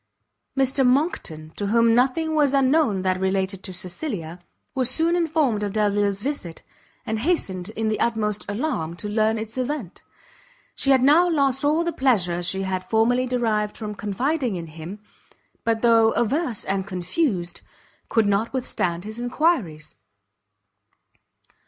[0.57, 4.39] Mr Monckton, to whom nothing was unknown that related to Cecilia,
[4.73, 6.63] was soon informed of Delvile's visit,
[7.05, 10.01] and hastened in the utmost alarm, to learn its event.
[10.73, 15.01] She had now lost all the pleasure she had formerly derived from confiding in him,
[15.63, 17.61] but though averse and confused,
[18.09, 19.93] could not withstand his enquiries.